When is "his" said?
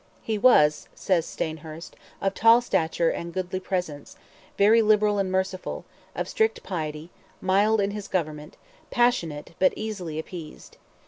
7.91-8.07